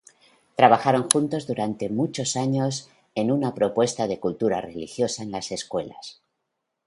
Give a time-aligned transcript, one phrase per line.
[0.55, 6.23] Trabajaron juntos durante muchos años en una propuesta de cultura religiosa en las escuelas.